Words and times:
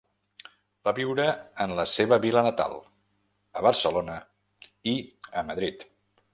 Va 0.87 0.93
viure 0.99 1.27
en 1.65 1.73
la 1.81 1.85
seva 1.91 2.19
vila 2.25 2.43
natal, 2.49 2.75
a 3.61 3.65
Barcelona 3.69 4.19
i 4.97 4.99
a 5.43 5.49
Madrid. 5.53 5.89